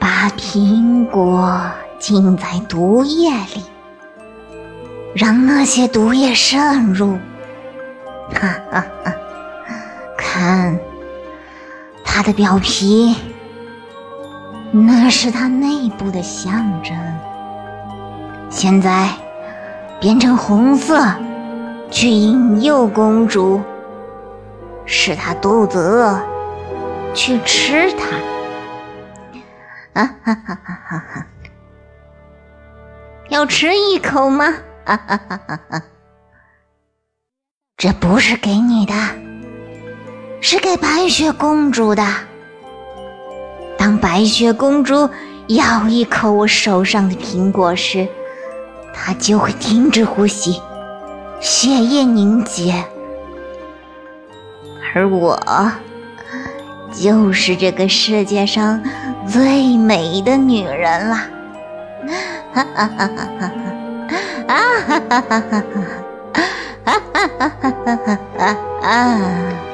[0.00, 1.62] 把苹果
[2.00, 3.62] 浸在毒液里，
[5.14, 7.16] 让那些毒液渗入。
[8.32, 9.14] 哈哈哈！
[10.18, 10.76] 看
[12.04, 13.14] 它的表皮，
[14.72, 16.96] 那是它内部的象征。
[18.50, 19.08] 现在
[20.00, 21.00] 变成红色，
[21.92, 23.60] 去引诱公主，
[24.86, 26.20] 使他肚子饿，
[27.14, 28.16] 去吃它。
[30.00, 31.26] 啊哈哈哈哈哈！
[33.28, 34.46] 要吃一口吗？
[34.84, 35.82] 啊哈哈哈哈！
[37.76, 38.92] 这不是给你的，
[40.40, 42.04] 是给白雪公主的。
[43.78, 45.08] 当白雪公主
[45.48, 48.08] 咬一口我手上的苹果时，
[48.92, 50.60] 她就会停止呼吸，
[51.40, 52.84] 血液凝结，
[54.92, 55.38] 而我。
[56.92, 58.80] 就是这个世界上
[59.26, 61.16] 最美的女人了，
[62.52, 63.50] 哈哈哈哈哈
[64.08, 64.14] 哈！
[64.46, 64.54] 啊
[64.86, 66.40] 哈哈哈哈哈！
[66.84, 68.56] 啊哈哈哈哈哈！
[68.82, 69.73] 啊！